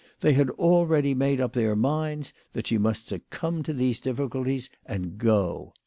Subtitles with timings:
[0.21, 5.19] They had already made up their minds that she must succumb to these difficulties and
[5.19, 5.75] go